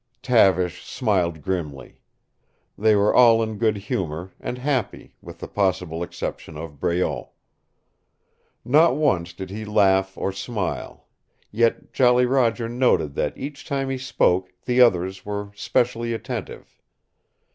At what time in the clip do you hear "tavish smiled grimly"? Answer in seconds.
0.23-2.01